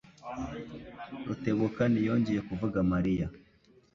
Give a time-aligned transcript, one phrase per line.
[1.25, 3.27] Rutebuka ntiyongeye kuvuga Mariya.